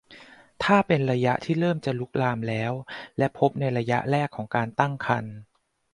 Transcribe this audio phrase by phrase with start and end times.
[0.63, 2.73] ถ้าเป็นระยะที่เริ่มจะลุกลามแล้ว
[3.17, 5.35] และพบในระยะแรกของการตั้งครรภ์